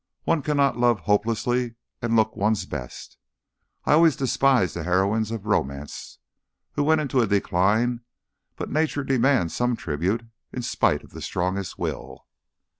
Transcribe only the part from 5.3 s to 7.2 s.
romance who went